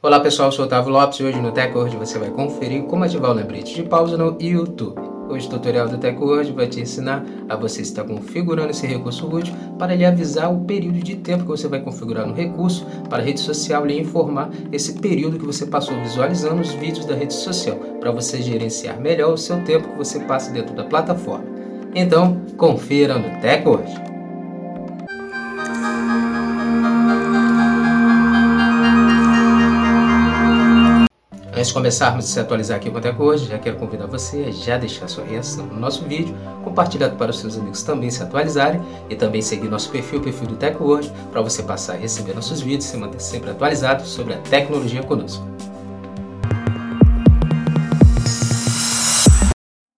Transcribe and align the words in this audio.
Olá 0.00 0.20
pessoal, 0.20 0.46
eu 0.46 0.52
sou 0.52 0.64
o 0.64 0.68
Otávio 0.68 0.92
Lopes 0.92 1.18
e 1.18 1.24
hoje 1.24 1.40
no 1.40 1.50
TechWord 1.50 1.96
você 1.96 2.20
vai 2.20 2.30
conferir 2.30 2.84
como 2.84 3.02
ativar 3.02 3.32
o 3.32 3.34
lembrete 3.34 3.74
de 3.74 3.82
pausa 3.82 4.16
no 4.16 4.36
YouTube. 4.40 4.96
Hoje 5.28 5.48
o 5.48 5.50
tutorial 5.50 5.88
do 5.88 5.98
TechWord 5.98 6.52
vai 6.52 6.68
te 6.68 6.80
ensinar 6.80 7.26
a 7.48 7.56
você 7.56 7.82
estar 7.82 8.04
configurando 8.04 8.70
esse 8.70 8.86
recurso 8.86 9.26
útil 9.26 9.52
para 9.76 9.96
lhe 9.96 10.04
avisar 10.04 10.54
o 10.54 10.60
período 10.60 11.00
de 11.00 11.16
tempo 11.16 11.42
que 11.42 11.48
você 11.48 11.66
vai 11.66 11.80
configurar 11.80 12.28
no 12.28 12.32
recurso 12.32 12.86
para 13.10 13.20
a 13.20 13.26
rede 13.26 13.40
social 13.40 13.84
lhe 13.84 13.98
informar 13.98 14.50
esse 14.70 15.00
período 15.00 15.36
que 15.36 15.44
você 15.44 15.66
passou 15.66 15.96
visualizando 15.96 16.60
os 16.60 16.72
vídeos 16.74 17.04
da 17.04 17.16
rede 17.16 17.34
social 17.34 17.74
para 17.98 18.12
você 18.12 18.40
gerenciar 18.40 19.00
melhor 19.00 19.32
o 19.32 19.36
seu 19.36 19.64
tempo 19.64 19.88
que 19.88 19.98
você 19.98 20.20
passa 20.20 20.52
dentro 20.52 20.76
da 20.76 20.84
plataforma. 20.84 21.44
Então, 21.92 22.40
confira 22.56 23.18
no 23.18 23.40
TechWord. 23.40 24.17
Antes 31.58 31.68
de 31.70 31.74
começarmos 31.74 32.24
a 32.24 32.28
se 32.28 32.38
atualizar 32.38 32.76
aqui 32.76 32.88
com 32.88 32.98
a 32.98 33.24
hoje, 33.24 33.48
já 33.48 33.58
quero 33.58 33.78
convidar 33.78 34.06
você 34.06 34.44
a 34.44 34.50
já 34.52 34.78
deixar 34.78 35.08
sua 35.08 35.24
reação 35.24 35.66
no 35.66 35.80
nosso 35.80 36.04
vídeo, 36.04 36.32
compartilhar 36.62 37.10
para 37.10 37.32
os 37.32 37.40
seus 37.40 37.58
amigos 37.58 37.82
também 37.82 38.10
se 38.10 38.22
atualizarem 38.22 38.80
e 39.10 39.16
também 39.16 39.42
seguir 39.42 39.68
nosso 39.68 39.90
perfil, 39.90 40.20
o 40.20 40.22
perfil 40.22 40.46
do 40.46 40.54
TechWord, 40.54 41.12
para 41.32 41.42
você 41.42 41.64
passar 41.64 41.94
a 41.94 41.96
receber 41.96 42.32
nossos 42.32 42.60
vídeos 42.60 42.84
e 42.84 42.88
se 42.90 42.96
manter 42.96 43.18
sempre 43.18 43.50
atualizado 43.50 44.06
sobre 44.06 44.34
a 44.34 44.36
tecnologia 44.38 45.02
conosco. 45.02 45.44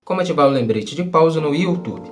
Como 0.02 0.22
ativar 0.22 0.46
o 0.46 0.50
lembrete 0.50 0.96
de 0.96 1.04
pausa 1.04 1.42
no 1.42 1.54
YouTube? 1.54 2.10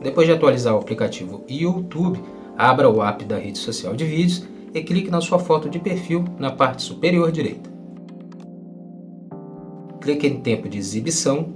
Depois 0.00 0.28
de 0.28 0.34
atualizar 0.34 0.76
o 0.76 0.78
aplicativo 0.78 1.44
YouTube, 1.48 2.22
abra 2.56 2.88
o 2.88 3.02
app 3.02 3.24
da 3.24 3.38
rede 3.38 3.58
social 3.58 3.96
de 3.96 4.04
vídeos 4.04 4.46
e 4.72 4.80
clique 4.84 5.10
na 5.10 5.20
sua 5.20 5.40
foto 5.40 5.68
de 5.68 5.80
perfil 5.80 6.24
na 6.38 6.52
parte 6.52 6.82
superior 6.82 7.32
direita 7.32 7.71
clique 10.02 10.26
em 10.26 10.40
tempo 10.40 10.68
de 10.68 10.76
exibição. 10.76 11.54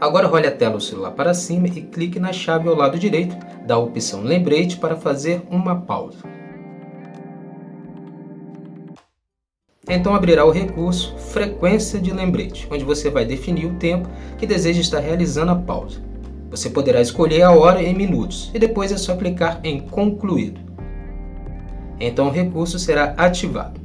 Agora 0.00 0.26
role 0.26 0.46
a 0.46 0.50
tela 0.50 0.76
do 0.76 0.80
celular 0.80 1.10
para 1.10 1.34
cima 1.34 1.68
e 1.68 1.82
clique 1.82 2.18
na 2.18 2.32
chave 2.32 2.66
ao 2.66 2.74
lado 2.74 2.98
direito 2.98 3.36
da 3.66 3.76
opção 3.76 4.22
lembrete 4.22 4.78
para 4.78 4.96
fazer 4.96 5.42
uma 5.50 5.82
pausa. 5.82 6.18
Então 9.86 10.14
abrirá 10.14 10.44
o 10.46 10.50
recurso 10.50 11.14
Frequência 11.18 12.00
de 12.00 12.12
lembrete, 12.12 12.66
onde 12.70 12.84
você 12.84 13.10
vai 13.10 13.26
definir 13.26 13.66
o 13.66 13.74
tempo 13.74 14.08
que 14.38 14.46
deseja 14.46 14.80
estar 14.80 15.00
realizando 15.00 15.52
a 15.52 15.56
pausa. 15.56 16.00
Você 16.48 16.70
poderá 16.70 17.00
escolher 17.00 17.42
a 17.42 17.52
hora 17.52 17.82
em 17.82 17.94
minutos 17.94 18.50
e 18.54 18.58
depois 18.58 18.90
é 18.90 18.96
só 18.96 19.14
clicar 19.16 19.60
em 19.62 19.80
Concluído 19.80 20.69
então 22.00 22.28
o 22.28 22.30
recurso 22.30 22.78
será 22.78 23.14
ativado. 23.16 23.80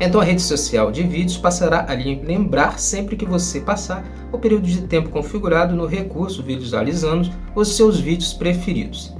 Então 0.00 0.18
a 0.18 0.24
rede 0.24 0.40
social 0.40 0.90
de 0.90 1.02
vídeos 1.02 1.36
passará 1.36 1.84
a 1.86 1.92
lembrar 1.92 2.80
sempre 2.80 3.16
que 3.16 3.26
você 3.26 3.60
passar 3.60 4.02
o 4.32 4.38
período 4.38 4.66
de 4.66 4.82
tempo 4.82 5.10
configurado 5.10 5.76
no 5.76 5.84
recurso 5.84 6.42
visualizando 6.42 7.30
os 7.54 7.76
seus 7.76 8.00
vídeos 8.00 8.32
preferidos. 8.32 9.12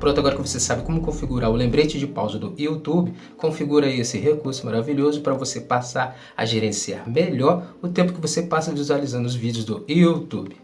Pronto, 0.00 0.20
agora 0.20 0.36
que 0.36 0.40
você 0.40 0.58
sabe 0.58 0.82
como 0.82 1.02
configurar 1.02 1.50
o 1.50 1.54
lembrete 1.56 1.98
de 1.98 2.06
pausa 2.06 2.38
do 2.38 2.54
YouTube, 2.56 3.12
configura 3.36 3.86
esse 3.90 4.16
recurso 4.16 4.64
maravilhoso 4.64 5.20
para 5.20 5.34
você 5.34 5.60
passar 5.60 6.16
a 6.34 6.46
gerenciar 6.46 7.06
melhor 7.06 7.74
o 7.82 7.88
tempo 7.88 8.14
que 8.14 8.20
você 8.20 8.42
passa 8.42 8.72
visualizando 8.72 9.26
os 9.26 9.34
vídeos 9.34 9.66
do 9.66 9.84
YouTube. 9.86 10.56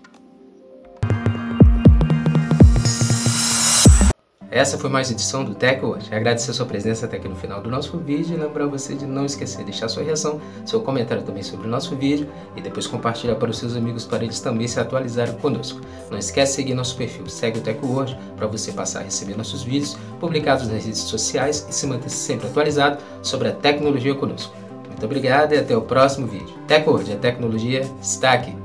Essa 4.55 4.79
foi 4.79 4.89
mais 4.89 5.11
edição 5.11 5.43
do 5.45 5.53
Tech 5.53 5.85
hoje. 5.85 6.15
Agradecer 6.15 6.53
a 6.53 6.55
sua 6.55 6.65
presença 6.65 7.07
até 7.07 7.17
aqui 7.17 7.27
no 7.27 7.35
final 7.35 7.61
do 7.61 7.69
nosso 7.69 7.99
vídeo 7.99 8.37
e 8.37 8.41
lembrar 8.41 8.67
você 8.69 8.95
de 8.95 9.05
não 9.05 9.27
esquecer 9.27 9.59
de 9.59 9.65
deixar 9.65 9.89
sua 9.89 10.05
reação, 10.05 10.41
seu 10.65 10.81
comentário 10.81 11.25
também 11.25 11.43
sobre 11.43 11.67
o 11.67 11.69
nosso 11.69 11.97
vídeo 11.97 12.29
e 12.55 12.61
depois 12.61 12.87
compartilhar 12.87 13.35
para 13.35 13.51
os 13.51 13.59
seus 13.59 13.75
amigos 13.75 14.05
para 14.05 14.23
eles 14.23 14.39
também 14.39 14.69
se 14.69 14.79
atualizarem 14.79 15.35
conosco. 15.39 15.81
Não 16.09 16.17
esquece 16.17 16.53
de 16.53 16.57
seguir 16.59 16.75
nosso 16.75 16.97
perfil, 16.97 17.29
segue 17.29 17.59
o 17.59 17.63
Tech 17.63 17.85
Word 17.85 18.17
para 18.37 18.47
você 18.47 18.71
passar 18.71 19.01
a 19.01 19.03
receber 19.03 19.37
nossos 19.37 19.65
vídeos 19.65 19.99
publicados 20.21 20.69
nas 20.69 20.85
redes 20.85 21.01
sociais 21.01 21.67
e 21.69 21.75
se 21.75 21.85
manter 21.89 22.11
sempre 22.11 22.47
atualizado 22.47 23.03
sobre 23.25 23.49
a 23.49 23.53
tecnologia 23.53 24.15
conosco. 24.15 24.55
Muito 24.87 25.05
obrigado 25.05 25.53
e 25.53 25.59
até 25.59 25.77
o 25.77 25.83
próximo 25.83 26.29
vídeo. 26.29 26.55
Tech 26.69 26.89
Word, 26.89 27.13
a 27.13 27.17
tecnologia 27.17 27.81
está 28.01 28.35
aqui. 28.35 28.64